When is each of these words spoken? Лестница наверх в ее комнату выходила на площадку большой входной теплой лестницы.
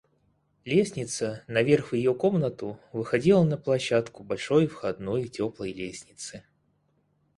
Лестница 0.65 1.43
наверх 1.47 1.91
в 1.91 1.95
ее 1.95 2.15
комнату 2.15 2.79
выходила 2.91 3.43
на 3.43 3.55
площадку 3.55 4.23
большой 4.23 4.65
входной 4.65 5.27
теплой 5.27 5.71
лестницы. 5.73 6.43